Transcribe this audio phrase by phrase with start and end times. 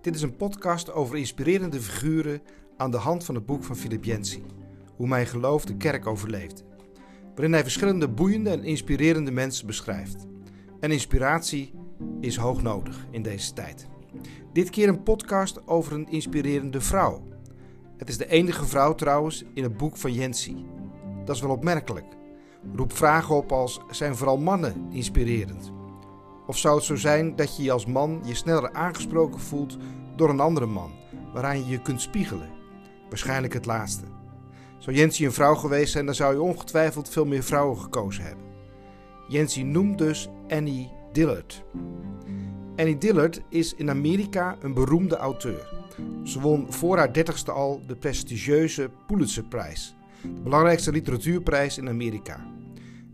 [0.00, 2.42] Dit is een podcast over inspirerende figuren
[2.76, 4.42] aan de hand van het boek van Philip Yancey,
[4.96, 6.62] Hoe mijn geloof de kerk overleefde,
[7.34, 10.26] waarin hij verschillende boeiende en inspirerende mensen beschrijft.
[10.80, 11.72] En inspiratie
[12.20, 13.86] is hoog nodig in deze tijd.
[14.52, 17.28] Dit keer een podcast over een inspirerende vrouw.
[17.96, 20.64] Het is de enige vrouw trouwens in het boek van Yancey.
[21.24, 22.06] Dat is wel opmerkelijk.
[22.74, 25.79] Roep vragen op als: zijn vooral mannen inspirerend?
[26.50, 29.76] Of zou het zo zijn dat je je als man je sneller aangesproken voelt
[30.16, 30.92] door een andere man,
[31.32, 32.48] waaraan je je kunt spiegelen?
[33.08, 34.04] Waarschijnlijk het laatste.
[34.78, 38.44] Zou Jensie een vrouw geweest zijn, dan zou je ongetwijfeld veel meer vrouwen gekozen hebben.
[39.28, 41.64] Jensie noemt dus Annie Dillard.
[42.76, 45.84] Annie Dillard is in Amerika een beroemde auteur.
[46.24, 52.46] Ze won voor haar dertigste al de prestigieuze Pulitzerprijs, de belangrijkste literatuurprijs in Amerika.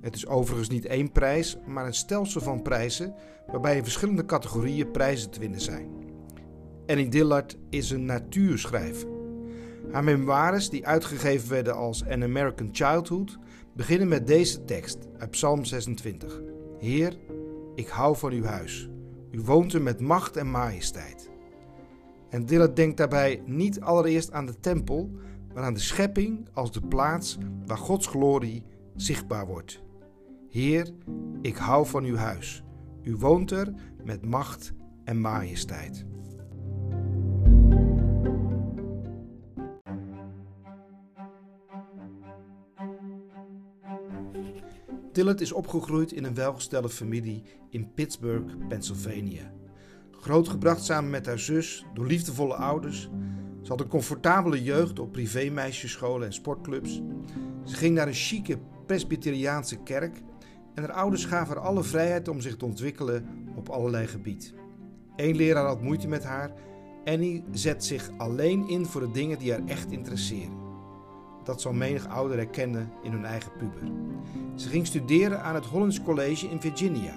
[0.01, 3.15] Het is overigens niet één prijs, maar een stelsel van prijzen
[3.47, 5.89] waarbij in verschillende categorieën prijzen te winnen zijn.
[6.87, 9.09] Annie Dillard is een natuurschrijver.
[9.91, 13.39] Haar memoires, die uitgegeven werden als An American Childhood,
[13.75, 16.41] beginnen met deze tekst uit Psalm 26.
[16.79, 17.17] Heer,
[17.75, 18.89] ik hou van uw huis.
[19.31, 21.31] U woont er met macht en majesteit.
[22.31, 25.11] En Dillard denkt daarbij niet allereerst aan de tempel,
[25.55, 28.63] maar aan de schepping als de plaats waar Gods glorie
[28.97, 29.85] zichtbaar wordt.
[30.57, 30.91] Heer,
[31.43, 32.63] ik hou van uw huis.
[33.03, 33.73] U woont er
[34.05, 34.73] met macht
[35.05, 36.07] en majesteit.
[45.13, 49.53] Tillett is opgegroeid in een welgestelde familie in Pittsburgh, Pennsylvania.
[50.11, 53.11] Grootgebracht samen met haar zus door liefdevolle ouders.
[53.63, 57.03] Ze had een comfortabele jeugd op privémeisjesscholen en sportclubs.
[57.65, 60.23] Ze ging naar een chique Presbyteriaanse kerk
[60.77, 64.55] en haar ouders gaven haar alle vrijheid om zich te ontwikkelen op allerlei gebied.
[65.17, 66.53] Eén leraar had moeite met haar.
[67.05, 70.65] Annie zet zich alleen in voor de dingen die haar echt interesseren.
[71.45, 73.93] Dat zal menig ouder herkennen in hun eigen puber.
[74.55, 77.15] Ze ging studeren aan het Hollands College in Virginia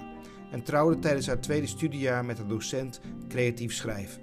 [0.50, 4.22] en trouwde tijdens haar tweede studiejaar met een docent creatief schrijven.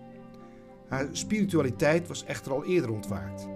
[0.88, 3.47] Haar spiritualiteit was echter al eerder ontwaakt.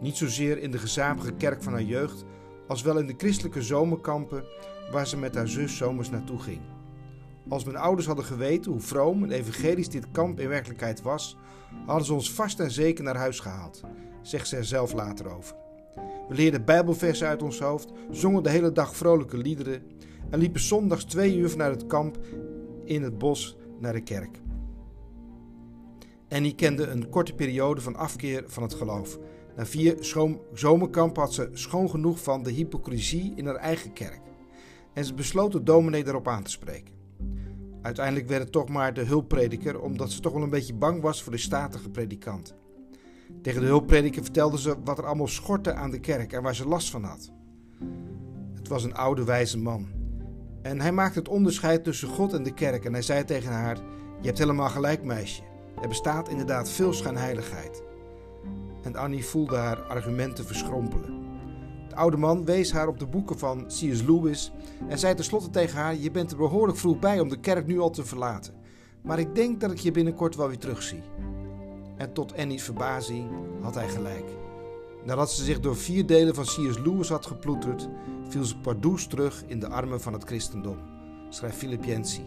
[0.00, 2.24] Niet zozeer in de gezapige kerk van haar jeugd,
[2.66, 4.44] als wel in de christelijke zomerkampen
[4.90, 6.60] waar ze met haar zus zomers naartoe ging.
[7.48, 11.36] Als mijn ouders hadden geweten hoe vroom en evangelisch dit kamp in werkelijkheid was,
[11.86, 13.80] hadden ze ons vast en zeker naar huis gehaald,
[14.22, 15.56] zegt ze er zelf later over.
[16.28, 19.82] We leerden Bijbelversen uit ons hoofd, zongen de hele dag vrolijke liederen
[20.30, 22.18] en liepen zondags twee uur vanuit het kamp
[22.84, 24.40] in het bos naar de kerk.
[26.28, 29.18] Annie kende een korte periode van afkeer van het geloof.
[29.56, 29.96] Na vier
[30.52, 34.20] zomerkampen had ze schoon genoeg van de hypocrisie in haar eigen kerk
[34.98, 36.94] en ze besloot de dominee daarop aan te spreken.
[37.82, 41.22] Uiteindelijk werd het toch maar de hulpprediker, omdat ze toch wel een beetje bang was
[41.22, 42.54] voor de statige predikant.
[43.42, 46.68] Tegen de hulpprediker vertelde ze wat er allemaal schortte aan de kerk en waar ze
[46.68, 47.32] last van had.
[48.54, 49.88] Het was een oude wijze man.
[50.62, 53.76] En hij maakte het onderscheid tussen God en de kerk en hij zei tegen haar:
[54.20, 55.42] Je hebt helemaal gelijk, meisje.
[55.82, 57.82] Er bestaat inderdaad veel schijnheiligheid.
[58.82, 61.17] En Annie voelde haar argumenten verschrompelen
[61.94, 64.02] oude man wees haar op de boeken van C.S.
[64.02, 64.52] Lewis
[64.88, 67.78] en zei tenslotte tegen haar: Je bent er behoorlijk vroeg bij om de kerk nu
[67.78, 68.54] al te verlaten.
[69.02, 71.02] Maar ik denk dat ik je binnenkort wel weer terugzie.
[71.96, 74.24] En tot Annie's verbazing had hij gelijk.
[75.04, 76.78] Nadat ze zich door vier delen van C.S.
[76.78, 77.88] Lewis had geploeterd,
[78.28, 80.78] viel ze pardoes terug in de armen van het christendom,
[81.28, 82.24] schrijft Philip Yancey.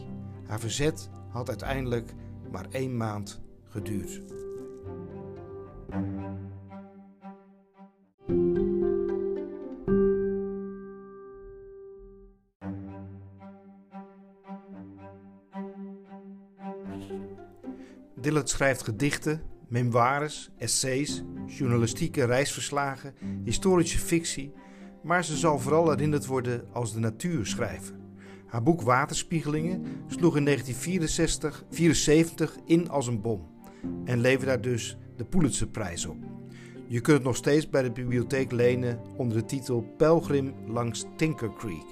[0.48, 2.14] Haar verzet had uiteindelijk
[2.52, 4.22] maar één maand geduurd.
[18.16, 23.14] Dillard schrijft gedichten, memoires, essays, journalistieke reisverslagen,
[23.44, 24.54] historische fictie,
[25.04, 27.96] maar ze zal vooral herinnerd worden als de natuurschrijver.
[28.48, 33.50] Haar boek Waterspiegelingen sloeg in 1974 in als een bom
[34.06, 36.18] en leverde daar dus de Pulitzerprijs op.
[36.88, 41.54] Je kunt het nog steeds bij de bibliotheek lenen onder de titel Pelgrim langs Tinker
[41.54, 41.86] Creek.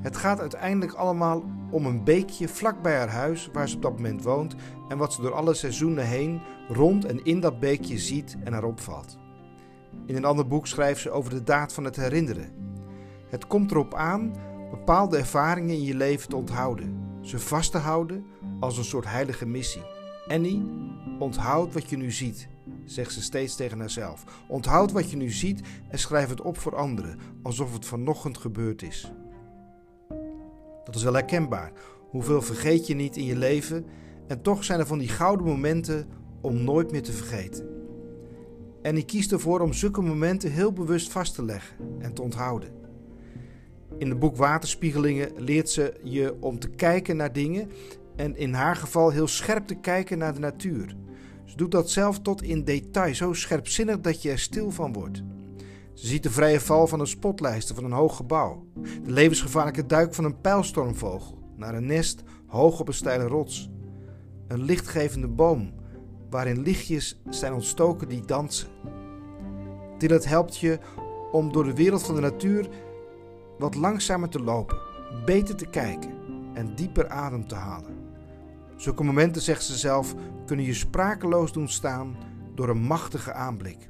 [0.00, 3.92] Het gaat uiteindelijk allemaal om een beekje vlak bij haar huis waar ze op dat
[3.92, 4.54] moment woont
[4.88, 8.64] en wat ze door alle seizoenen heen rond en in dat beekje ziet en haar
[8.64, 9.18] opvalt.
[10.06, 12.52] In een ander boek schrijft ze over de daad van het herinneren.
[13.28, 14.32] Het komt erop aan
[14.70, 18.24] bepaalde ervaringen in je leven te onthouden, ze vast te houden
[18.60, 19.82] als een soort heilige missie.
[20.28, 20.70] Annie,
[21.18, 22.48] onthoud wat je nu ziet,
[22.84, 24.24] zegt ze steeds tegen haarzelf.
[24.48, 28.82] Onthoud wat je nu ziet en schrijf het op voor anderen, alsof het vanochtend gebeurd
[28.82, 29.12] is.
[30.88, 31.72] Dat is wel herkenbaar.
[32.10, 33.86] Hoeveel vergeet je niet in je leven
[34.26, 36.06] En toch zijn er van die gouden momenten
[36.40, 37.68] om nooit meer te vergeten.
[38.82, 42.70] En ik kiest ervoor om zulke momenten heel bewust vast te leggen en te onthouden.
[43.98, 47.70] In het boek Waterspiegelingen leert ze je om te kijken naar dingen
[48.16, 50.96] en in haar geval heel scherp te kijken naar de natuur.
[51.44, 55.22] Ze doet dat zelf tot in detail, zo scherpzinnig dat je er stil van wordt.
[55.98, 58.64] Ze ziet de vrije val van een spotlijster van een hoog gebouw,
[59.04, 63.70] de levensgevaarlijke duik van een pijlstormvogel naar een nest hoog op een steile rots,
[64.48, 65.72] een lichtgevende boom
[66.30, 68.68] waarin lichtjes zijn ontstoken die dansen.
[69.98, 70.78] Dit helpt je
[71.32, 72.68] om door de wereld van de natuur
[73.58, 74.78] wat langzamer te lopen,
[75.24, 76.14] beter te kijken
[76.54, 77.96] en dieper adem te halen.
[78.76, 80.14] Zulke momenten, zegt ze zelf,
[80.46, 82.16] kunnen je sprakeloos doen staan
[82.54, 83.88] door een machtige aanblik.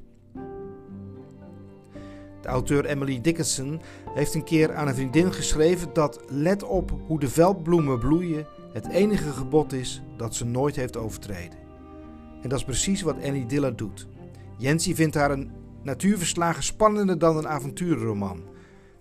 [2.40, 3.80] De auteur Emily Dickinson
[4.14, 8.88] heeft een keer aan een vriendin geschreven dat let op hoe de veldbloemen bloeien het
[8.88, 11.58] enige gebod is dat ze nooit heeft overtreden.
[12.42, 14.06] En dat is precies wat Annie Dillard doet.
[14.56, 15.50] Jensie vindt haar een
[15.82, 18.42] natuurverslagen spannender dan een avonturenroman.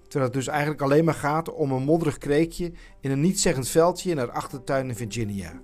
[0.01, 4.09] Terwijl het dus eigenlijk alleen maar gaat om een modderig kreekje in een nietszeggend veldje
[4.09, 5.61] in haar achtertuin in Virginia.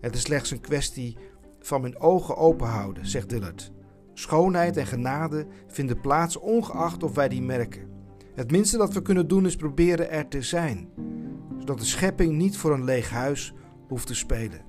[0.00, 1.16] Het is slechts een kwestie
[1.60, 3.72] van mijn ogen open houden, zegt Dillard.
[4.20, 7.88] Schoonheid en genade vinden plaats ongeacht of wij die merken.
[8.34, 10.88] Het minste dat we kunnen doen is proberen er te zijn,
[11.58, 13.54] zodat de schepping niet voor een leeg huis
[13.88, 14.60] hoeft te spelen.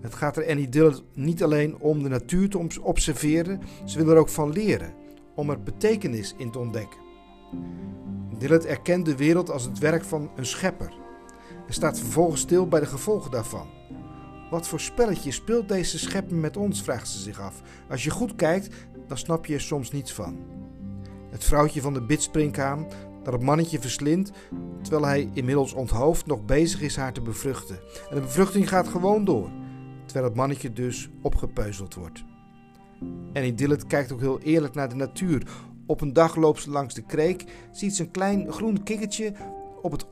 [0.00, 4.20] Het gaat er Annie Dillard niet alleen om de natuur te observeren, ze wil er
[4.20, 4.94] ook van leren,
[5.34, 7.00] om er betekenis in te ontdekken.
[8.38, 10.92] Dillard erkent de wereld als het werk van een schepper
[11.66, 13.68] en staat vervolgens stil bij de gevolgen daarvan.
[14.50, 17.62] Wat voor spelletje speelt deze schepper met ons, vraagt ze zich af.
[17.90, 18.74] Als je goed kijkt,
[19.06, 20.38] dan snap je er soms niets van.
[21.30, 22.86] Het vrouwtje van de bidspringhaan
[23.22, 24.30] dat het mannetje verslindt,
[24.82, 27.78] terwijl hij inmiddels onthoofd nog bezig is haar te bevruchten.
[28.08, 29.50] En de bevruchting gaat gewoon door,
[30.04, 32.24] terwijl het mannetje dus opgepeuzeld wordt.
[33.32, 35.46] En Dillard kijkt ook heel eerlijk naar de natuur.
[35.86, 39.32] Op een dag loopt ze langs de kreek, ziet ze een klein groen kikkertje
[39.82, 40.06] op het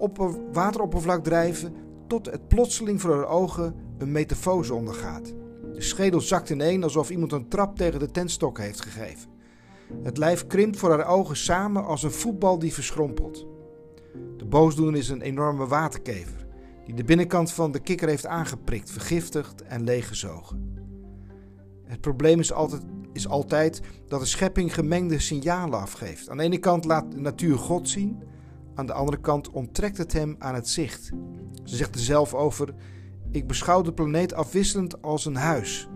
[0.53, 1.75] wateroppervlak drijven,
[2.07, 5.35] tot het plotseling voor haar ogen een metafose ondergaat.
[5.75, 9.31] De schedel zakt ineen alsof iemand een trap tegen de tentstok heeft gegeven.
[10.03, 13.47] Het lijf krimpt voor haar ogen samen als een voetbal die verschrompelt.
[14.37, 16.47] De boosdoener is een enorme waterkever
[16.89, 20.77] die de binnenkant van de kikker heeft aangeprikt, vergiftigd en leeggezogen.
[21.85, 26.31] Het probleem is altijd, is altijd dat de schepping gemengde signalen afgeeft.
[26.31, 28.23] Aan de ene kant laat de natuur God zien,
[28.75, 31.11] aan de andere kant onttrekt het hem aan het zicht.
[31.65, 32.75] Ze zegt er zelf over:
[33.31, 35.89] Ik beschouw de planeet afwisselend als een huis,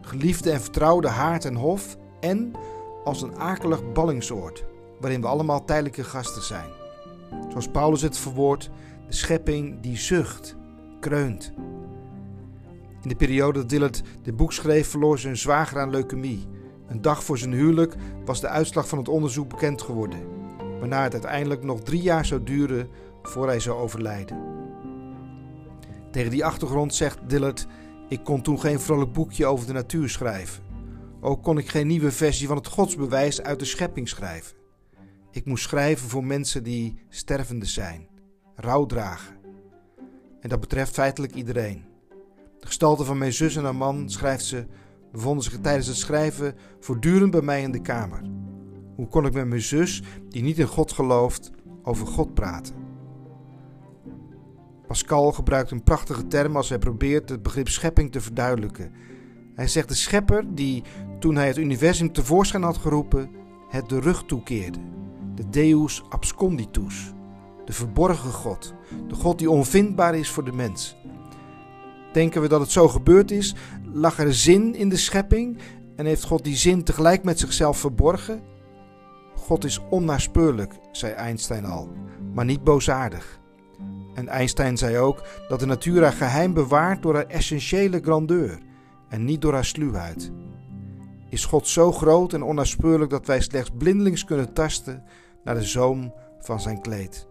[0.00, 2.52] geliefde en vertrouwde haard en hof, en
[3.04, 4.64] als een akelig ballingsoord,
[5.00, 6.68] waarin we allemaal tijdelijke gasten zijn.
[7.48, 8.70] Zoals Paulus het verwoordt,
[9.06, 10.56] de schepping die zucht,
[11.00, 11.52] kreunt.
[13.02, 16.48] In de periode dat Dillard dit boek schreef, verloor een zwager aan leukemie.
[16.86, 17.94] Een dag voor zijn huwelijk
[18.24, 20.20] was de uitslag van het onderzoek bekend geworden,
[20.78, 22.88] waarna het uiteindelijk nog drie jaar zou duren
[23.22, 24.53] voor hij zou overlijden.
[26.14, 27.66] Tegen die achtergrond zegt Dillard:
[28.08, 30.62] Ik kon toen geen vrolijk boekje over de natuur schrijven.
[31.20, 34.56] Ook kon ik geen nieuwe versie van het godsbewijs uit de schepping schrijven.
[35.30, 38.08] Ik moest schrijven voor mensen die stervende zijn,
[38.56, 39.36] rouw dragen.
[40.40, 41.84] En dat betreft feitelijk iedereen.
[42.58, 44.66] De gestalte van mijn zus en haar man, schrijft ze,
[45.12, 48.22] bevonden zich tijdens het schrijven voortdurend bij mij in de kamer.
[48.96, 51.50] Hoe kon ik met mijn zus, die niet in God gelooft,
[51.82, 52.83] over God praten?
[54.86, 58.92] Pascal gebruikt een prachtige term als hij probeert het begrip schepping te verduidelijken.
[59.54, 60.82] Hij zegt de schepper die,
[61.18, 63.30] toen hij het universum tevoorschijn had geroepen,
[63.68, 64.78] het de rug toekeerde.
[65.34, 67.12] De Deus absconditus,
[67.64, 68.74] de verborgen God,
[69.08, 70.96] de God die onvindbaar is voor de mens.
[72.12, 73.54] Denken we dat het zo gebeurd is?
[73.92, 75.58] Lag er zin in de schepping
[75.96, 78.42] en heeft God die zin tegelijk met zichzelf verborgen?
[79.34, 81.92] God is onnaspeurlijk, zei Einstein al,
[82.34, 83.42] maar niet boosaardig.
[84.14, 88.58] En Einstein zei ook dat de natuur haar geheim bewaart door haar essentiële grandeur
[89.08, 90.32] en niet door haar sluwheid.
[91.28, 95.02] Is God zo groot en onnaspeurlijk dat wij slechts blindelings kunnen tasten
[95.44, 97.26] naar de zoom van zijn kleed?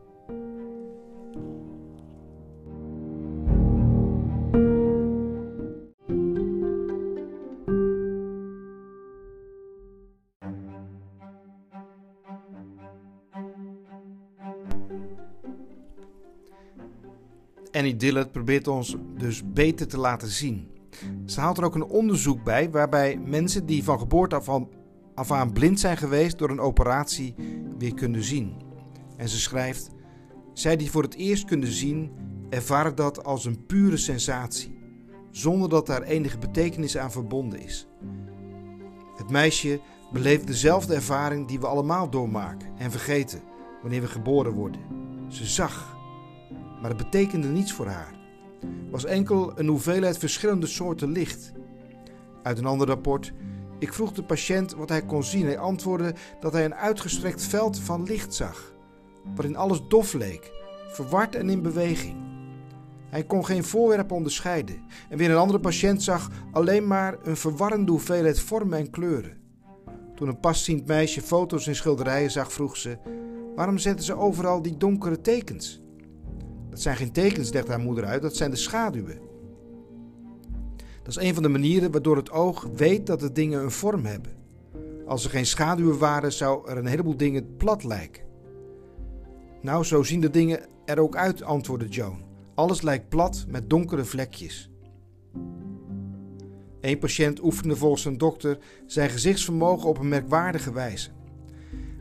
[17.73, 20.67] Annie Dillard probeert ons dus beter te laten zien.
[21.25, 24.67] Ze haalt er ook een onderzoek bij waarbij mensen die van geboorte af aan,
[25.15, 27.35] af aan blind zijn geweest door een operatie
[27.77, 28.53] weer kunnen zien.
[29.17, 29.89] En ze schrijft:
[30.53, 32.11] Zij die voor het eerst kunnen zien
[32.49, 34.77] ervaren dat als een pure sensatie,
[35.31, 37.87] zonder dat daar enige betekenis aan verbonden is.
[39.15, 39.79] Het meisje
[40.11, 43.41] beleeft dezelfde ervaring die we allemaal doormaken en vergeten
[43.81, 44.81] wanneer we geboren worden.
[45.27, 45.92] Ze zag,
[46.83, 48.13] maar het betekende niets voor haar.
[48.59, 51.51] Het was enkel een hoeveelheid verschillende soorten licht.
[52.41, 53.33] Uit een ander rapport
[53.79, 55.45] ik vroeg de patiënt wat hij kon zien.
[55.45, 58.73] Hij antwoordde dat hij een uitgestrekt veld van licht zag,
[59.35, 60.51] waarin alles dof leek,
[60.87, 62.15] verward en in beweging.
[63.09, 64.81] Hij kon geen voorwerpen onderscheiden.
[65.09, 69.37] En weer een andere patiënt zag alleen maar een verwarrende hoeveelheid vormen en kleuren.
[70.15, 72.97] Toen een pasziend meisje foto's en schilderijen zag, vroeg ze:
[73.55, 75.82] Waarom zetten ze overal die donkere tekens?
[76.73, 79.19] Dat zijn geen tekens, legt haar moeder uit, dat zijn de schaduwen.
[81.03, 84.05] Dat is een van de manieren waardoor het oog weet dat de dingen een vorm
[84.05, 84.31] hebben.
[85.05, 88.23] Als er geen schaduwen waren, zou er een heleboel dingen plat lijken.
[89.61, 92.23] Nou, zo zien de dingen er ook uit, antwoordde Joan.
[92.55, 94.69] Alles lijkt plat met donkere vlekjes.
[96.81, 101.09] Een patiënt oefende volgens een dokter zijn gezichtsvermogen op een merkwaardige wijze.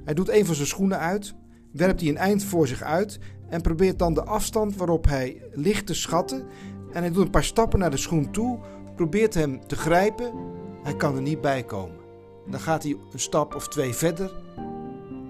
[0.04, 1.34] Hij doet een van zijn schoenen uit,
[1.72, 3.18] werpt die een eind voor zich uit
[3.52, 6.46] en probeert dan de afstand waarop hij ligt te schatten.
[6.92, 8.58] En hij doet een paar stappen naar de schoen toe
[8.94, 10.32] probeert hem te grijpen.
[10.82, 11.96] Hij kan er niet bij komen.
[12.50, 14.32] Dan gaat hij een stap of twee verder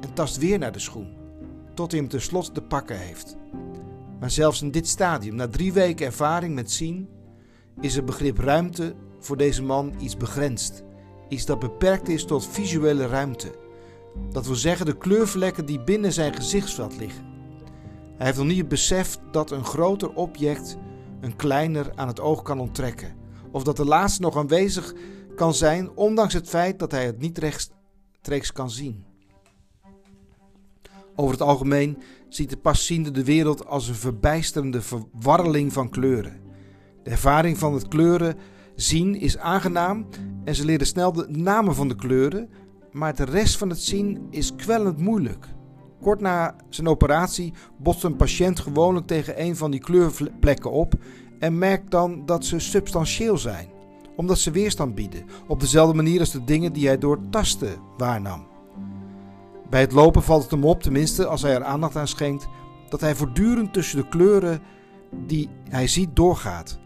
[0.00, 1.12] en tast weer naar de schoen,
[1.74, 3.36] tot hij hem tenslotte te pakken heeft.
[4.20, 7.08] Maar zelfs in dit stadium, na drie weken ervaring met zien,
[7.80, 10.82] is het begrip ruimte voor deze man iets begrensd.
[11.28, 13.54] Iets dat beperkt is tot visuele ruimte.
[14.30, 17.31] Dat wil zeggen de kleurvlekken die binnen zijn gezichtsveld liggen.
[18.22, 20.76] Hij heeft nog niet besef dat een groter object
[21.20, 23.14] een kleiner aan het oog kan onttrekken
[23.50, 24.94] of dat de laatste nog aanwezig
[25.34, 29.04] kan zijn, ondanks het feit dat hij het niet rechtstreeks kan zien.
[31.16, 31.98] Over het algemeen
[32.28, 36.40] ziet de pasziende de wereld als een verbijsterende verwarreling van kleuren.
[37.02, 38.36] De ervaring van het kleuren
[38.74, 40.06] zien is aangenaam
[40.44, 42.50] en ze leren snel de namen van de kleuren,
[42.92, 45.48] maar de rest van het zien is kwellend moeilijk.
[46.02, 50.94] Kort na zijn operatie botst een patiënt gewoonlijk tegen een van die kleurplekken op
[51.38, 53.68] en merkt dan dat ze substantieel zijn,
[54.16, 58.46] omdat ze weerstand bieden, op dezelfde manier als de dingen die hij door tasten waarnam.
[59.70, 62.48] Bij het lopen valt het hem op, tenminste als hij er aandacht aan schenkt,
[62.88, 64.60] dat hij voortdurend tussen de kleuren
[65.26, 66.78] die hij ziet doorgaat.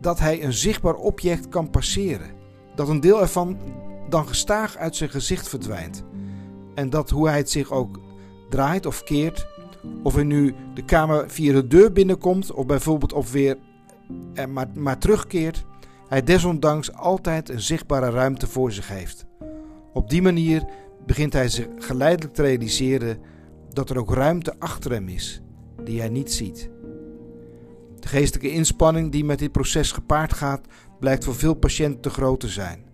[0.00, 2.30] Dat hij een zichtbaar object kan passeren.
[2.74, 3.58] Dat een deel ervan
[4.08, 6.04] dan gestaag uit zijn gezicht verdwijnt.
[6.74, 8.00] En dat hoe hij het zich ook
[8.48, 9.46] draait of keert,
[10.02, 13.58] of hij nu de kamer via de deur binnenkomt of bijvoorbeeld of weer
[14.34, 15.64] er maar, maar terugkeert,
[16.08, 19.26] hij desondanks altijd een zichtbare ruimte voor zich heeft.
[19.92, 20.64] Op die manier
[21.06, 23.18] begint hij zich geleidelijk te realiseren
[23.72, 25.42] dat er ook ruimte achter hem is,
[25.84, 26.70] die hij niet ziet.
[28.00, 30.66] De geestelijke inspanning die met dit proces gepaard gaat,
[31.00, 32.84] blijkt voor veel patiënten te groot te zijn.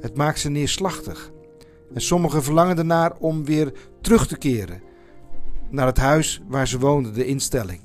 [0.00, 1.32] Het maakt ze neerslachtig.
[1.94, 4.82] En sommigen verlangen ernaar om weer terug te keren
[5.70, 7.80] naar het huis waar ze woonden, de instelling.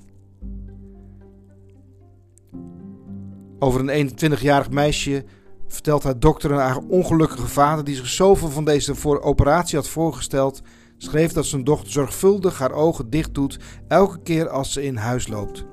[3.59, 5.25] Over een 21-jarig meisje
[5.67, 9.87] vertelt haar dokter aan haar ongelukkige vader, die zich zoveel van deze voor operatie had
[9.87, 10.61] voorgesteld,
[10.97, 15.27] schreef dat zijn dochter zorgvuldig haar ogen dicht doet elke keer als ze in huis
[15.27, 15.65] loopt.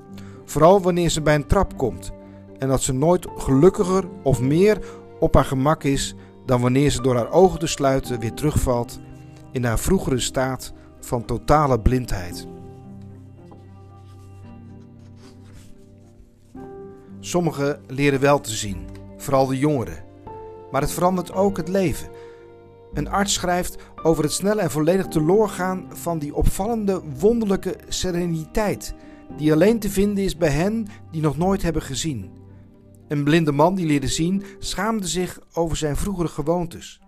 [0.45, 2.11] Vooral wanneer ze bij een trap komt.
[2.57, 4.79] En dat ze nooit gelukkiger of meer
[5.19, 6.15] op haar gemak is
[6.49, 8.99] dan wanneer ze door haar ogen te sluiten weer terugvalt
[9.51, 12.47] in haar vroegere staat van totale blindheid.
[17.19, 18.87] Sommigen leren wel te zien,
[19.17, 20.03] vooral de jongeren.
[20.71, 22.09] Maar het verandert ook het leven.
[22.93, 28.93] Een arts schrijft over het snel en volledig teloorgaan van die opvallende, wonderlijke sereniteit,
[29.37, 32.38] die alleen te vinden is bij hen die nog nooit hebben gezien.
[33.09, 36.99] Een blinde man die leerde zien, schaamde zich over zijn vroegere gewoontes.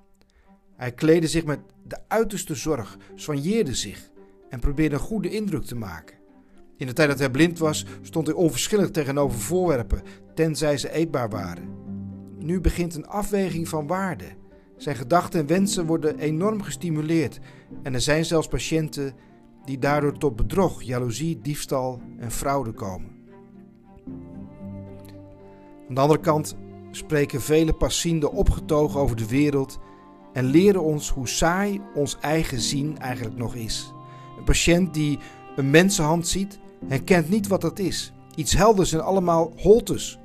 [0.75, 4.09] Hij kleedde zich met de uiterste zorg, soigneerde zich
[4.49, 6.17] en probeerde een goede indruk te maken.
[6.77, 10.01] In de tijd dat hij blind was, stond hij onverschillig tegenover voorwerpen,
[10.35, 11.69] tenzij ze eetbaar waren.
[12.39, 14.25] Nu begint een afweging van waarde.
[14.77, 17.39] Zijn gedachten en wensen worden enorm gestimuleerd
[17.83, 19.13] en er zijn zelfs patiënten
[19.65, 23.20] die daardoor tot bedrog, jaloezie, diefstal en fraude komen.
[25.91, 26.55] Aan de andere kant
[26.91, 29.79] spreken vele passienden opgetogen over de wereld
[30.33, 33.93] en leren ons hoe saai ons eigen zien eigenlijk nog is.
[34.37, 35.19] Een patiënt die
[35.55, 38.13] een mensenhand ziet, herkent niet wat dat is.
[38.35, 40.19] Iets helders en allemaal holtes.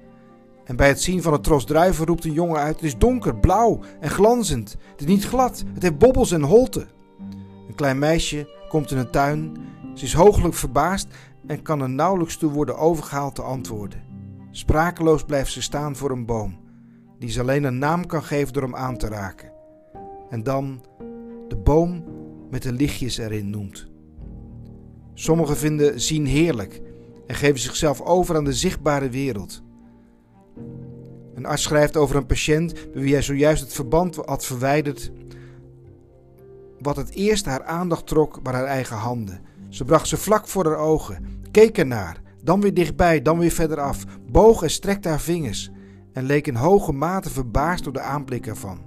[0.64, 3.36] En bij het zien van het tros druiven roept een jongen uit: Het is donker,
[3.36, 4.76] blauw en glanzend.
[4.90, 6.88] Het is niet glad, het heeft bobbels en holten.
[7.68, 9.56] Een klein meisje komt in een tuin.
[9.94, 11.08] Ze is hooglijk verbaasd
[11.46, 14.15] en kan er nauwelijks toe worden overgehaald te antwoorden.
[14.56, 16.58] Sprakeloos blijft ze staan voor een boom,
[17.18, 19.52] die ze alleen een naam kan geven door hem aan te raken.
[20.30, 20.84] En dan
[21.48, 22.04] de boom
[22.50, 23.86] met de lichtjes erin noemt.
[25.14, 26.82] Sommigen vinden zien heerlijk
[27.26, 29.62] en geven zichzelf over aan de zichtbare wereld.
[31.34, 35.12] Een arts schrijft over een patiënt bij wie hij zojuist het verband had verwijderd.
[36.78, 39.40] Wat het eerst haar aandacht trok, waren haar eigen handen.
[39.68, 43.80] Ze bracht ze vlak voor haar ogen, keek ernaar, dan weer dichtbij, dan weer verder
[43.80, 45.70] af, boog en strekte haar vingers
[46.12, 48.78] en leek in hoge mate verbaasd door de aanblik ervan.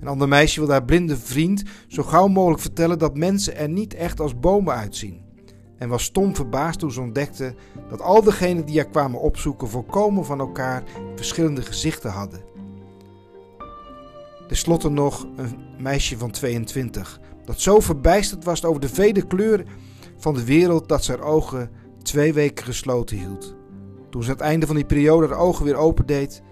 [0.00, 3.94] Een ander meisje wilde haar blinde vriend zo gauw mogelijk vertellen dat mensen er niet
[3.94, 5.22] echt als bomen uitzien.
[5.78, 7.54] En was stom verbaasd toen ze ontdekte
[7.88, 10.82] dat al degenen die haar kwamen opzoeken volkomen van elkaar
[11.14, 12.40] verschillende gezichten hadden.
[14.48, 19.66] Ten slotte nog een meisje van 22, dat zo verbijsterd was over de vele kleuren
[20.16, 21.70] van de wereld dat ze haar ogen
[22.02, 23.56] twee weken gesloten hield.
[24.10, 26.42] Toen ze aan het einde van die periode haar ogen weer opendeed,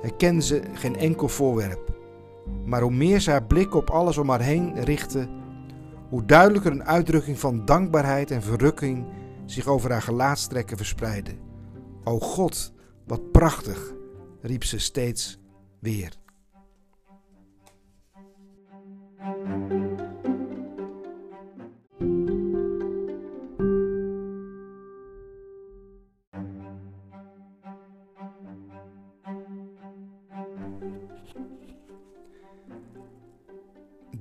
[0.00, 2.00] herkende ze geen enkel voorwerp.
[2.64, 5.28] Maar hoe meer ze haar blik op alles om haar heen richtte,
[6.08, 9.06] hoe duidelijker een uitdrukking van dankbaarheid en verrukking
[9.46, 11.32] zich over haar gelaatstrekken verspreidde.
[12.04, 12.72] O God,
[13.06, 13.94] wat prachtig,
[14.40, 15.38] riep ze steeds
[15.78, 16.20] weer.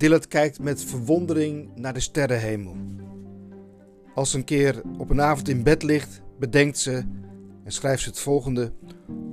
[0.02, 2.76] Dillard kijkt met verwondering naar de sterrenhemel.
[4.16, 6.94] Als ze een keer op een avond in bed ligt, bedenkt ze
[7.64, 8.74] en schrijft ze het volgende: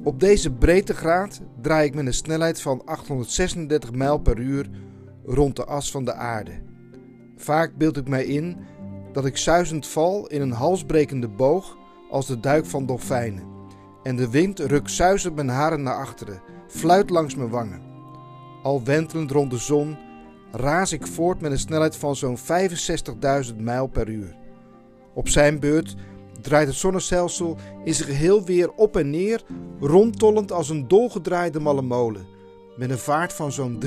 [0.04, 4.70] Op deze breedtegraad draai ik met een snelheid van 836 mijl per uur
[5.24, 6.62] rond de as van de aarde.
[7.36, 8.56] Vaak beeld ik mij in
[9.12, 11.76] dat ik zuizend val in een halsbrekende boog
[12.10, 13.44] als de duik van dolfijnen.
[14.02, 17.82] En de wind rukt zuizend mijn haren naar achteren, fluit langs mijn wangen.
[18.62, 20.06] Al wentelend rond de zon
[20.52, 22.38] raas ik voort met een snelheid van zo'n
[23.50, 24.36] 65.000 mijl per uur.
[25.14, 25.96] Op zijn beurt
[26.40, 29.42] draait het zonnestelsel in zijn geheel weer op en neer,
[29.80, 32.26] rondtollend als een dolgedraaide malle molen,
[32.76, 33.82] met een vaart van zo'n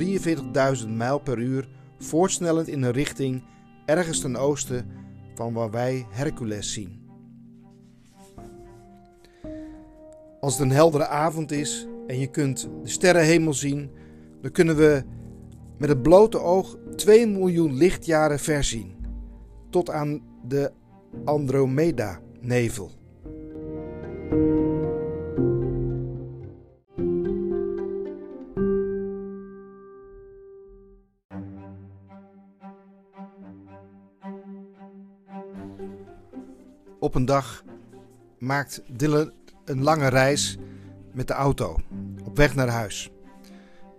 [0.83, 1.69] 43.000 mijl per uur,
[1.99, 3.43] voortsnellend in een richting
[3.85, 4.85] ergens ten oosten
[5.35, 6.99] van waar wij Hercules zien.
[10.39, 13.91] Als het een heldere avond is en je kunt de sterrenhemel zien,
[14.41, 15.03] dan kunnen we
[15.81, 18.95] met het blote oog 2 miljoen lichtjaren verzien,
[19.69, 20.71] tot aan de
[21.25, 22.91] Andromeda-nevel.
[36.99, 37.63] Op een dag
[38.37, 39.31] maakt Dylan
[39.65, 40.57] een lange reis
[41.11, 41.77] met de auto
[42.23, 43.11] op weg naar huis.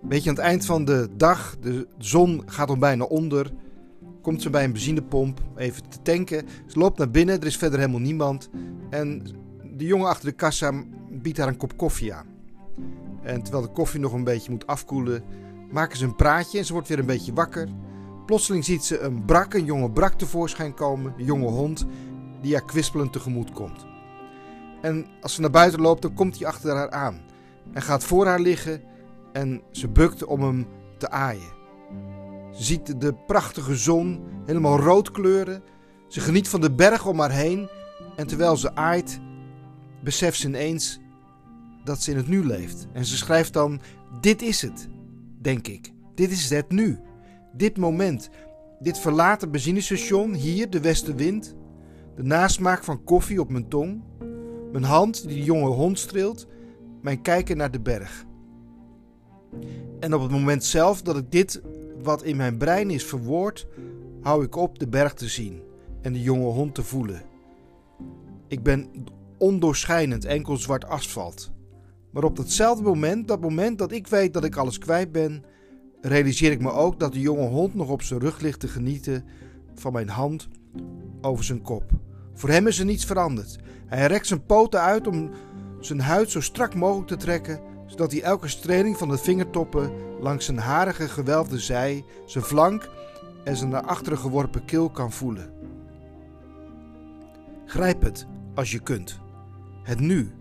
[0.03, 3.53] Beetje aan het eind van de dag, de zon gaat al bijna onder.
[4.23, 6.47] Komt ze bij een benzinepomp even te tanken.
[6.67, 8.51] Ze loopt naar binnen, er is verder helemaal niemand.
[8.91, 9.23] En
[9.77, 10.73] de jongen achter de kassa
[11.11, 12.27] biedt haar een kop koffie aan.
[13.23, 15.23] En terwijl de koffie nog een beetje moet afkoelen,
[15.71, 17.69] maken ze een praatje en ze wordt weer een beetje wakker.
[18.27, 21.87] Plotseling ziet ze een brak, een jonge brak tevoorschijn komen, een jonge hond,
[22.41, 23.87] die haar kwispelend tegemoet komt.
[24.81, 27.21] En als ze naar buiten loopt, dan komt hij achter haar aan
[27.73, 28.83] en gaat voor haar liggen
[29.33, 30.67] en ze bukt om hem
[30.99, 31.61] te aaien.
[32.53, 35.63] Ze ziet de prachtige zon helemaal rood kleuren.
[36.09, 37.69] Ze geniet van de berg om haar heen.
[38.17, 39.21] En terwijl ze aait,
[40.03, 41.01] beseft ze ineens
[41.85, 42.87] dat ze in het nu leeft.
[42.93, 43.81] En ze schrijft dan:
[44.21, 44.89] Dit is het,
[45.41, 45.93] denk ik.
[46.15, 46.99] Dit is het nu.
[47.53, 48.31] Dit moment.
[48.81, 51.55] Dit verlaten benzinestation, hier de westenwind.
[52.17, 54.03] De nasmaak van koffie op mijn tong.
[54.73, 56.47] Mijn hand die de jonge hond streelt.
[57.03, 58.25] Mijn kijken naar de berg.
[60.01, 61.63] En op het moment zelf dat ik dit
[62.03, 63.67] wat in mijn brein is verwoord,
[64.21, 65.63] hou ik op de berg te zien
[66.01, 67.23] en de jonge hond te voelen.
[68.49, 68.89] Ik ben
[69.39, 71.51] ondoorschijnend enkel zwart asfalt.
[72.11, 75.45] Maar op datzelfde moment, dat moment dat ik weet dat ik alles kwijt ben,
[76.01, 79.25] realiseer ik me ook dat de jonge hond nog op zijn rug ligt te genieten
[79.75, 80.49] van mijn hand
[81.21, 81.91] over zijn kop.
[82.35, 83.59] Voor hem is er niets veranderd.
[83.87, 85.31] Hij rekt zijn poten uit om
[85.81, 87.61] zijn huid zo strak mogelijk te trekken
[87.93, 92.91] zodat hij elke streling van de vingertoppen langs zijn harige gewelfde zij, zijn flank
[93.45, 95.53] en zijn naar achteren geworpen keel kan voelen.
[97.67, 99.19] Grijp het als je kunt.
[99.83, 100.33] Het nu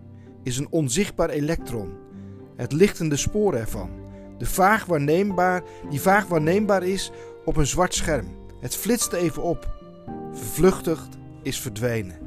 [0.42, 1.92] is een onzichtbaar elektron,
[2.56, 3.90] het lichtende spoor ervan,
[4.38, 7.10] de vaag waarneembaar, die vaag waarneembaar is
[7.44, 8.26] op een zwart scherm.
[8.60, 9.74] Het flitst even op,
[10.32, 12.18] vervluchtigd is verdwenen.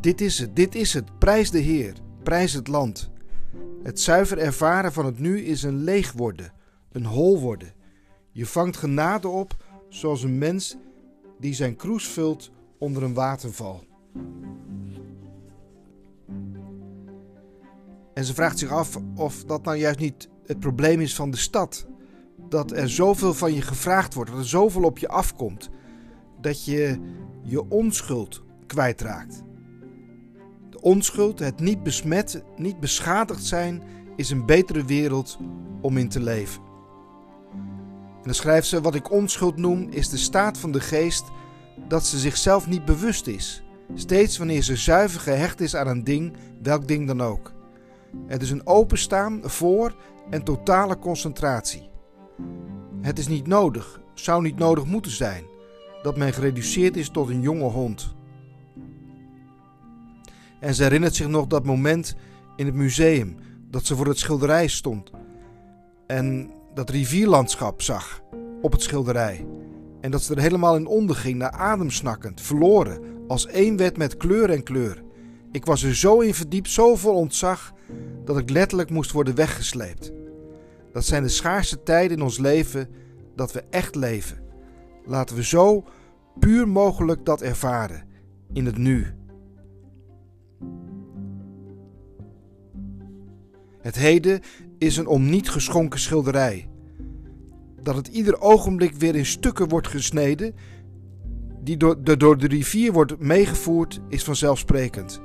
[0.00, 1.18] Dit is het, dit is het.
[1.18, 1.94] Prijs de Heer,
[2.28, 3.10] prijs het land.
[3.82, 6.52] Het zuiver ervaren van het nu is een leeg worden,
[6.92, 7.72] een hol worden.
[8.32, 9.56] Je vangt genade op
[9.88, 10.76] zoals een mens
[11.38, 13.84] die zijn kroes vult onder een waterval.
[18.14, 21.36] En ze vraagt zich af of dat nou juist niet het probleem is van de
[21.36, 21.86] stad.
[22.48, 25.68] Dat er zoveel van je gevraagd wordt, dat er zoveel op je afkomt,
[26.40, 26.98] dat je
[27.42, 29.46] je onschuld kwijtraakt.
[30.80, 33.82] Onschuld, het niet besmet, niet beschadigd zijn,
[34.16, 35.38] is een betere wereld
[35.80, 36.62] om in te leven.
[38.16, 41.24] En dan schrijft ze: Wat ik onschuld noem, is de staat van de geest
[41.88, 43.62] dat ze zichzelf niet bewust is.
[43.94, 47.52] Steeds wanneer ze zuiver gehecht is aan een ding, welk ding dan ook.
[48.26, 49.96] Het is een openstaan voor
[50.30, 51.88] en totale concentratie.
[53.00, 55.44] Het is niet nodig, zou niet nodig moeten zijn,
[56.02, 58.16] dat men gereduceerd is tot een jonge hond.
[60.60, 62.14] En ze herinnert zich nog dat moment
[62.56, 63.36] in het museum
[63.70, 65.10] dat ze voor het schilderij stond
[66.06, 68.22] en dat rivierlandschap zag
[68.62, 69.46] op het schilderij.
[70.00, 74.16] En dat ze er helemaal in onderging, naar adem snakkend, verloren, als één werd met
[74.16, 75.02] kleur en kleur.
[75.52, 77.72] Ik was er zo in verdiept, zo vol ontzag,
[78.24, 80.12] dat ik letterlijk moest worden weggesleept.
[80.92, 82.88] Dat zijn de schaarste tijden in ons leven
[83.36, 84.38] dat we echt leven.
[85.04, 85.84] Laten we zo
[86.38, 88.04] puur mogelijk dat ervaren,
[88.52, 89.17] in het nu.
[93.80, 94.40] Het heden
[94.78, 96.68] is een om niet geschonken schilderij.
[97.82, 100.54] Dat het ieder ogenblik weer in stukken wordt gesneden,
[101.62, 105.20] die door de, door de rivier wordt meegevoerd, is vanzelfsprekend.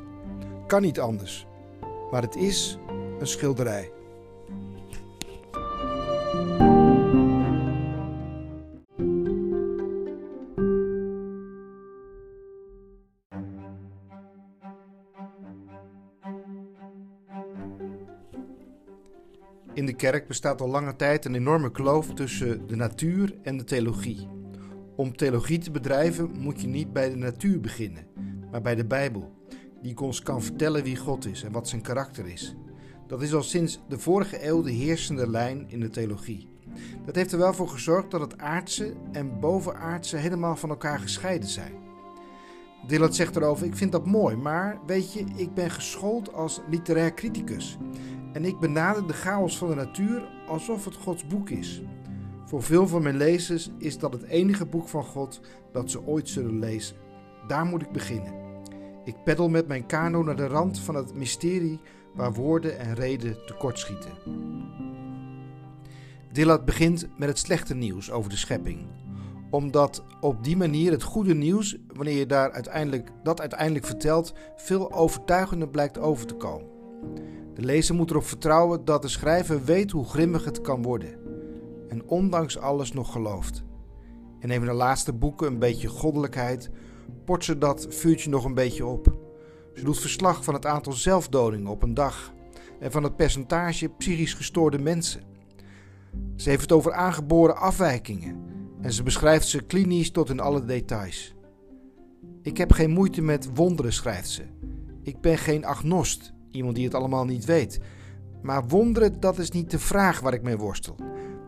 [0.68, 1.46] Kan niet anders.
[2.12, 2.78] Maar het is
[3.20, 3.92] een schilderij.
[19.74, 23.64] In de kerk bestaat al lange tijd een enorme kloof tussen de natuur en de
[23.64, 24.28] theologie.
[24.96, 28.08] Om theologie te bedrijven moet je niet bij de natuur beginnen,
[28.52, 29.32] maar bij de Bijbel,
[29.82, 32.56] die ons kan vertellen wie God is en wat zijn karakter is.
[33.08, 36.48] Dat is al sinds de vorige eeuw de heersende lijn in de theologie.
[37.06, 41.50] Dat heeft er wel voor gezorgd dat het aardse en bovenaardse helemaal van elkaar gescheiden
[41.50, 41.74] zijn.
[42.88, 47.14] Dillard zegt erover: Ik vind dat mooi, maar weet je, ik ben geschoold als literair
[47.14, 47.78] criticus.
[48.34, 51.82] En ik benader de chaos van de natuur alsof het Gods boek is.
[52.46, 55.42] Voor veel van mijn lezers is dat het enige boek van God
[55.72, 56.96] dat ze ooit zullen lezen.
[57.48, 58.34] Daar moet ik beginnen.
[59.04, 61.80] Ik peddel met mijn kano naar de rand van het mysterie
[62.14, 64.12] waar woorden en reden tekortschieten.
[66.32, 68.88] Dillard begint met het slechte nieuws over de schepping,
[69.50, 74.92] omdat op die manier het goede nieuws, wanneer je daar uiteindelijk, dat uiteindelijk vertelt, veel
[74.92, 76.68] overtuigender blijkt over te komen.
[77.54, 81.20] De lezer moet erop vertrouwen dat de schrijver weet hoe grimmig het kan worden
[81.90, 83.64] en ondanks alles nog gelooft.
[84.40, 86.70] En even de laatste boeken een beetje goddelijkheid,
[87.26, 89.18] port ze dat vuurtje nog een beetje op.
[89.74, 92.34] Ze doet verslag van het aantal zelfdodingen op een dag
[92.80, 95.22] en van het percentage psychisch gestoorde mensen.
[96.36, 98.42] Ze heeft het over aangeboren afwijkingen
[98.82, 101.36] en ze beschrijft ze klinisch tot in alle details.
[102.42, 104.44] Ik heb geen moeite met wonderen, schrijft ze.
[105.02, 107.80] Ik ben geen agnost, iemand die het allemaal niet weet.
[108.42, 110.96] Maar wonderen, dat is niet de vraag waar ik mee worstel.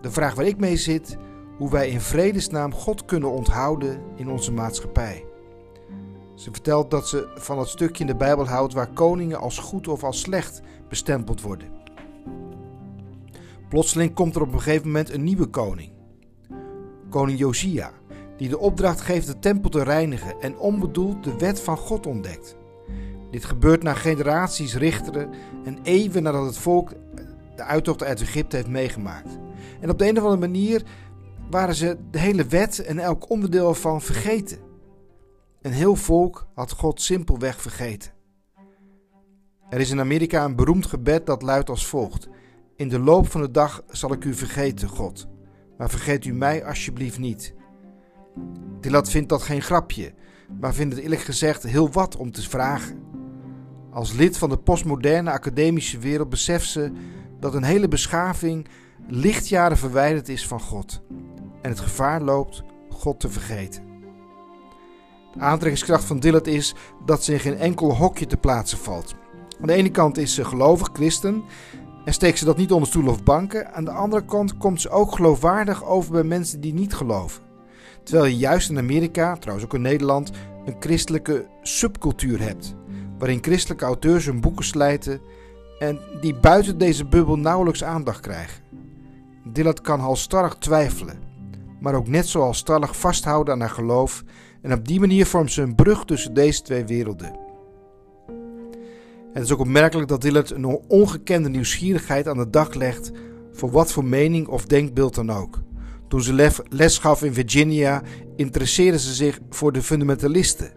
[0.02, 1.18] De vraag waar ik mee zit,
[1.58, 5.26] hoe wij in vredesnaam God kunnen onthouden in onze maatschappij.
[6.36, 9.88] Ze vertelt dat ze van het stukje in de Bijbel houdt waar koningen als goed
[9.88, 11.68] of als slecht bestempeld worden.
[13.70, 15.92] Plotseling komt er op een gegeven moment een nieuwe koning.
[17.10, 17.92] Koning Josia,
[18.38, 22.58] die de opdracht geeft de tempel te reinigen en onbedoeld de wet van God ontdekt.
[23.36, 25.30] Dit gebeurt na generaties richteren
[25.64, 26.92] en even nadat het volk
[27.56, 29.38] de uittocht uit Egypte heeft meegemaakt.
[29.82, 30.84] En op de een of andere manier
[31.50, 34.58] waren ze de hele wet en elk onderdeel ervan vergeten.
[35.62, 38.12] Een heel volk had God simpelweg vergeten.
[39.70, 42.28] Er is in Amerika een beroemd gebed dat luidt als volgt:
[42.76, 45.28] In de loop van de dag zal ik u vergeten, God,
[45.78, 47.54] maar vergeet u mij alsjeblieft niet.
[48.80, 50.14] Dilat vindt dat geen grapje,
[50.60, 53.15] maar vindt het eerlijk gezegd heel wat om te vragen.
[53.96, 56.92] Als lid van de postmoderne academische wereld beseft ze
[57.40, 58.68] dat een hele beschaving
[59.08, 61.02] lichtjaren verwijderd is van God
[61.62, 63.84] en het gevaar loopt God te vergeten.
[65.34, 69.16] De aantrekkingskracht van Dillard is dat ze in geen enkel hokje te plaatsen valt.
[69.62, 71.44] Aan de ene kant is ze gelovig christen
[72.06, 73.74] en steekt ze dat niet onder stoelen of banken.
[73.74, 77.44] Aan de andere kant komt ze ook geloofwaardig over bij mensen die niet geloven.
[78.04, 80.32] Terwijl je juist in Amerika, trouwens ook in Nederland,
[80.66, 82.76] een christelijke subcultuur hebt.
[83.18, 85.22] Waarin christelijke auteurs hun boeken slijten
[85.80, 88.64] en die buiten deze bubbel nauwelijks aandacht krijgen.
[89.44, 91.20] Dillard kan halstarrig twijfelen,
[91.80, 94.24] maar ook net zo halstarrig vasthouden aan haar geloof
[94.62, 97.44] en op die manier vormt ze een brug tussen deze twee werelden.
[99.34, 103.12] Het is ook opmerkelijk dat Dillard een ongekende nieuwsgierigheid aan de dag legt
[103.52, 105.62] voor wat voor mening of denkbeeld dan ook.
[106.08, 108.02] Toen ze les gaf in Virginia,
[108.36, 110.72] interesseerde ze zich voor de fundamentalisten,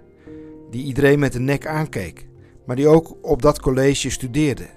[0.71, 2.28] die iedereen met de nek aankeek,
[2.69, 4.69] maar die ook op dat college studeerden.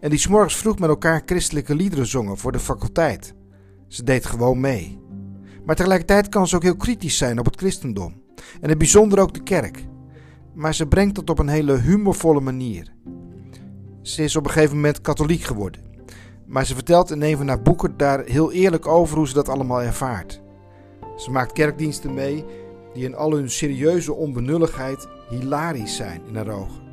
[0.00, 3.34] En die s'morgens vroeg met elkaar christelijke liederen zongen voor de faculteit.
[3.88, 4.98] Ze deed gewoon mee.
[5.64, 8.22] Maar tegelijkertijd kan ze ook heel kritisch zijn op het christendom.
[8.60, 9.86] En in bijzonder ook de kerk.
[10.54, 12.94] Maar ze brengt dat op een hele humorvolle manier.
[14.02, 15.82] Ze is op een gegeven moment katholiek geworden.
[16.46, 19.48] Maar ze vertelt in een van haar boeken daar heel eerlijk over hoe ze dat
[19.48, 20.42] allemaal ervaart.
[21.16, 22.44] Ze maakt kerkdiensten mee
[22.94, 26.83] die in al hun serieuze onbenulligheid hilarisch zijn in haar ogen.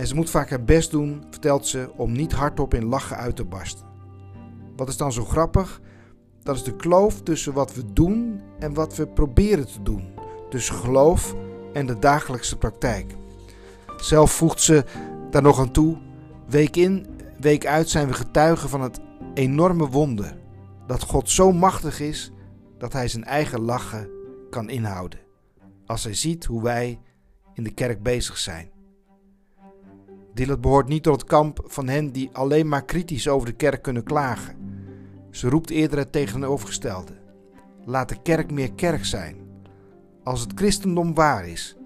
[0.00, 3.36] En ze moet vaak haar best doen, vertelt ze, om niet hardop in lachen uit
[3.36, 3.86] te barsten.
[4.76, 5.80] Wat is dan zo grappig?
[6.42, 10.14] Dat is de kloof tussen wat we doen en wat we proberen te doen.
[10.50, 11.34] Tussen geloof
[11.72, 13.14] en de dagelijkse praktijk.
[13.96, 14.84] Zelf voegt ze
[15.30, 15.98] daar nog aan toe:
[16.48, 17.06] week in,
[17.40, 19.00] week uit zijn we getuigen van het
[19.34, 20.36] enorme wonder
[20.86, 22.32] dat God zo machtig is
[22.78, 24.10] dat hij zijn eigen lachen
[24.50, 25.20] kan inhouden.
[25.86, 27.00] Als hij ziet hoe wij
[27.54, 28.79] in de kerk bezig zijn.
[30.34, 33.82] Dillard behoort niet tot het kamp van hen die alleen maar kritisch over de kerk
[33.82, 34.56] kunnen klagen.
[35.30, 37.12] Ze roept eerder het tegenovergestelde.
[37.84, 39.36] Laat de kerk meer kerk zijn.
[40.24, 41.76] Als het christendom waar is,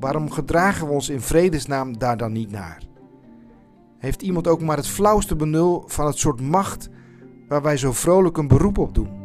[0.00, 2.82] waarom gedragen we ons in vredesnaam daar dan niet naar?
[3.98, 6.88] Heeft iemand ook maar het flauwste benul van het soort macht
[7.48, 9.18] waar wij zo vrolijk een beroep op doen?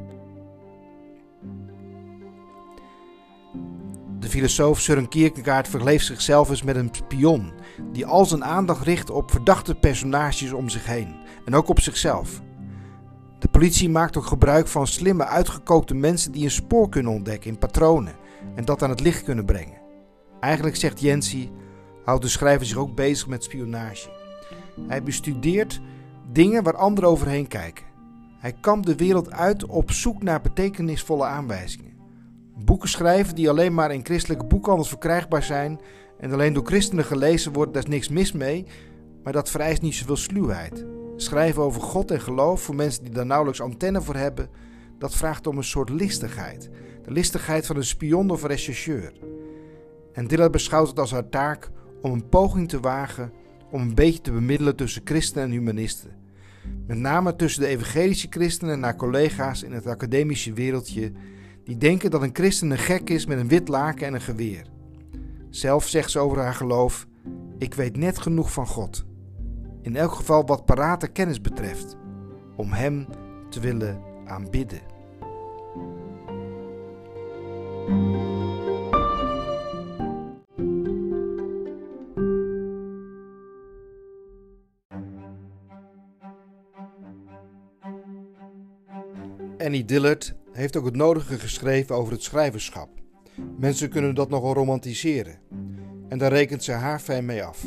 [4.19, 7.51] De filosoof Søren Kierkegaard vergeleef zichzelf eens met een spion
[7.91, 12.41] die al zijn aandacht richt op verdachte personages om zich heen en ook op zichzelf.
[13.39, 17.57] De politie maakt ook gebruik van slimme, uitgekookte mensen die een spoor kunnen ontdekken in
[17.57, 18.15] patronen
[18.55, 19.81] en dat aan het licht kunnen brengen.
[20.39, 21.51] Eigenlijk zegt Jensi,
[22.05, 24.09] houdt de schrijver zich ook bezig met spionage.
[24.87, 25.81] Hij bestudeert
[26.31, 27.85] dingen waar anderen overheen kijken.
[28.39, 31.93] Hij kampt de wereld uit op zoek naar betekenisvolle aanwijzingen.
[32.65, 35.79] Boeken schrijven die alleen maar in christelijke boekhandels verkrijgbaar zijn
[36.23, 38.65] en alleen door christenen gelezen worden, daar is niks mis mee,
[39.23, 40.85] maar dat vereist niet zoveel sluwheid.
[41.15, 44.49] Schrijven over God en geloof voor mensen die daar nauwelijks antenne voor hebben,
[44.97, 46.69] dat vraagt om een soort listigheid.
[47.03, 49.13] De listigheid van een spion of een rechercheur.
[50.13, 53.31] En Dillard beschouwt het als haar taak om een poging te wagen
[53.71, 56.11] om een beetje te bemiddelen tussen christenen en humanisten.
[56.87, 61.11] Met name tussen de evangelische christenen en haar collega's in het academische wereldje,
[61.63, 64.71] die denken dat een christen een gek is met een wit laken en een geweer.
[65.53, 67.07] Zelf zegt ze over haar geloof:
[67.57, 69.05] Ik weet net genoeg van God.
[69.81, 71.95] In elk geval wat parate kennis betreft,
[72.55, 73.07] om Hem
[73.49, 74.81] te willen aanbidden.
[89.57, 92.89] Annie Dillard heeft ook het nodige geschreven over het schrijverschap.
[93.57, 95.42] Mensen kunnen dat nogal romantiseren.
[96.13, 97.65] En daar rekent ze haar fijn mee af.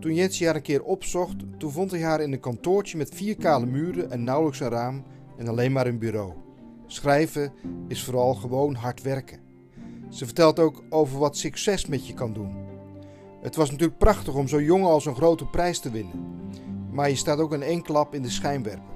[0.00, 3.36] Toen Jensie haar een keer opzocht, toen vond hij haar in een kantoortje met vier
[3.36, 5.02] kale muren en nauwelijks een raam
[5.38, 6.32] en alleen maar een bureau.
[6.86, 7.52] Schrijven
[7.88, 9.38] is vooral gewoon hard werken.
[10.10, 12.56] Ze vertelt ook over wat succes met je kan doen.
[13.42, 16.24] Het was natuurlijk prachtig om zo jong als een grote prijs te winnen.
[16.90, 18.94] Maar je staat ook in één klap in de schijnwerper.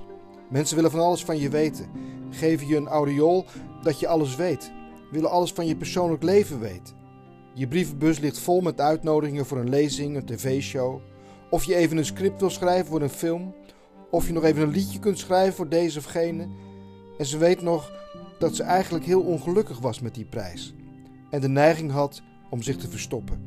[0.51, 1.87] Mensen willen van alles van je weten,
[2.31, 3.45] geven je een aureool
[3.83, 4.73] dat je alles weet,
[5.11, 6.98] willen alles van je persoonlijk leven weten.
[7.59, 11.01] Je brievenbus ligt vol met uitnodigingen voor een lezing, een tv-show,
[11.51, 13.55] of je even een script wil schrijven voor een film,
[14.11, 16.49] of je nog even een liedje kunt schrijven voor deze of gene.
[17.19, 17.93] En ze weet nog
[18.39, 20.75] dat ze eigenlijk heel ongelukkig was met die prijs
[21.31, 23.41] en de neiging had om zich te verstoppen.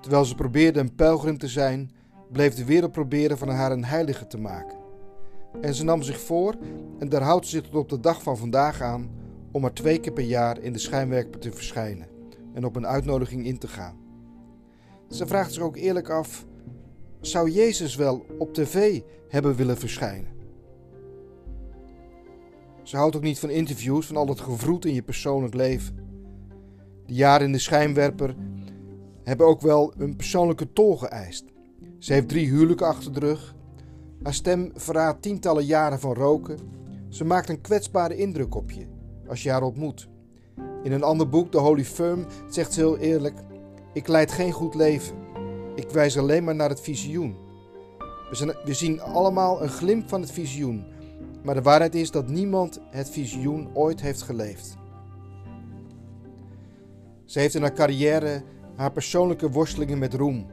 [0.00, 1.90] Terwijl ze probeerde een pelgrim te zijn,
[2.32, 4.78] bleef de wereld proberen van haar een heilige te maken.
[5.60, 6.54] En ze nam zich voor,
[6.98, 9.10] en daar houdt ze zich tot op de dag van vandaag aan,
[9.52, 12.11] om maar twee keer per jaar in de schijnwerper te verschijnen
[12.52, 13.96] en op een uitnodiging in te gaan.
[15.08, 16.46] Ze vraagt zich ook eerlijk af:
[17.20, 20.30] zou Jezus wel op tv hebben willen verschijnen?
[22.82, 25.96] Ze houdt ook niet van interviews, van al dat gevroet in je persoonlijk leven.
[27.06, 28.36] De jaren in de schijnwerper
[29.22, 31.44] hebben ook wel een persoonlijke tol geëist.
[31.98, 33.54] Ze heeft drie huwelijken achter de rug
[34.22, 36.58] haar stem verraadt tientallen jaren van roken.
[37.08, 38.86] Ze maakt een kwetsbare indruk op je
[39.28, 40.08] als je haar ontmoet.
[40.82, 43.38] In een ander boek, The Holy Firm, zegt ze heel eerlijk:
[43.92, 45.16] Ik leid geen goed leven.
[45.74, 47.36] Ik wijs alleen maar naar het visioen.
[48.30, 50.84] We, zijn, we zien allemaal een glimp van het visioen,
[51.42, 54.76] maar de waarheid is dat niemand het visioen ooit heeft geleefd.
[57.24, 58.42] Ze heeft in haar carrière
[58.76, 60.46] haar persoonlijke worstelingen met roem,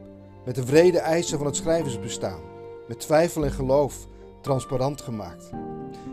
[0.46, 2.42] met de vrede eisen van het schrijversbestaan,
[2.88, 4.08] met twijfel en geloof
[4.42, 5.50] transparant gemaakt.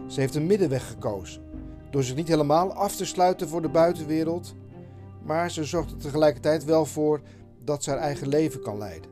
[0.07, 1.43] Ze heeft een middenweg gekozen,
[1.97, 4.55] door zich niet helemaal af te sluiten voor de buitenwereld,
[5.25, 7.21] maar ze zorgt er tegelijkertijd wel voor
[7.65, 9.11] dat ze haar eigen leven kan leiden.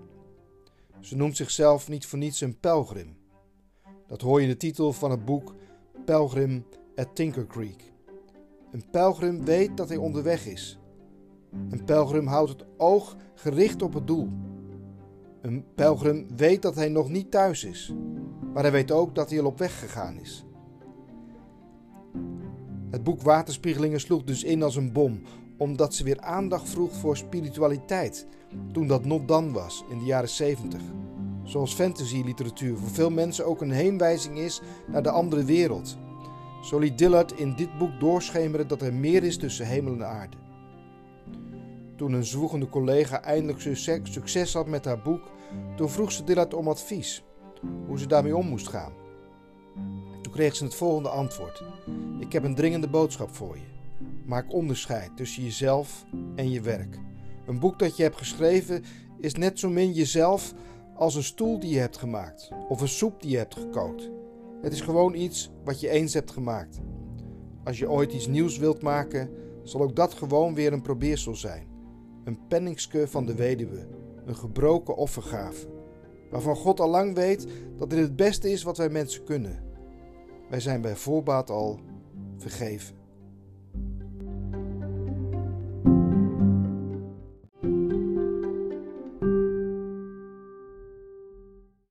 [1.00, 3.16] Ze noemt zichzelf niet voor niets een pelgrim.
[4.06, 5.54] Dat hoor je in de titel van het boek
[6.04, 6.66] Pelgrim
[6.96, 7.92] at Tinker Creek.
[8.70, 10.78] Een pelgrim weet dat hij onderweg is.
[11.70, 14.28] Een pelgrim houdt het oog gericht op het doel.
[15.40, 17.94] Een pelgrim weet dat hij nog niet thuis is,
[18.52, 20.44] maar hij weet ook dat hij al op weg gegaan is.
[22.94, 25.22] Het boek Waterspiegelingen sloeg dus in als een bom,
[25.56, 28.26] omdat ze weer aandacht vroeg voor spiritualiteit,
[28.72, 30.80] toen dat not dan was in de jaren 70.
[31.42, 35.98] Zoals fantasy-literatuur voor veel mensen ook een heenwijzing is naar de andere wereld.
[36.62, 40.36] Zo liet Dillard in dit boek doorschemeren dat er meer is tussen hemel en aarde.
[41.96, 43.60] Toen een zwoegende collega eindelijk
[44.02, 45.30] succes had met haar boek,
[45.76, 47.24] toen vroeg ze Dillard om advies,
[47.86, 48.92] hoe ze daarmee om moest gaan.
[50.24, 51.62] Toen kreeg ze het volgende antwoord:
[52.18, 53.62] Ik heb een dringende boodschap voor je.
[54.26, 56.98] Maak onderscheid tussen jezelf en je werk.
[57.46, 58.84] Een boek dat je hebt geschreven
[59.18, 60.54] is net zo min jezelf
[60.94, 64.10] als een stoel die je hebt gemaakt of een soep die je hebt gekookt.
[64.62, 66.80] Het is gewoon iets wat je eens hebt gemaakt.
[67.64, 69.30] Als je ooit iets nieuws wilt maken,
[69.62, 71.66] zal ook dat gewoon weer een probeersel zijn.
[72.24, 73.86] Een penningske van de weduwe,
[74.24, 75.66] een gebroken offergave,
[76.30, 77.46] waarvan God al lang weet
[77.78, 79.63] dat dit het beste is wat wij mensen kunnen.
[80.48, 81.80] Wij zijn bij voorbaat al
[82.38, 83.03] vergeven.